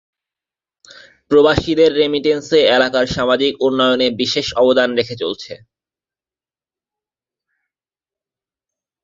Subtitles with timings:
[1.31, 5.53] প্রবাসীদের রেমিটেন্স এ এলাকার সামাজিক উন্নয়নে বিশেষ অবদান রেখে চলছে।